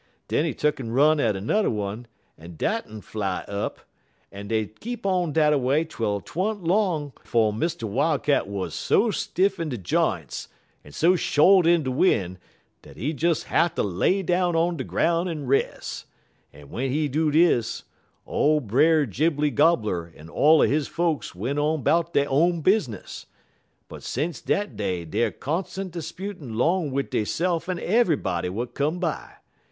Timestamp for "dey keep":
4.47-5.05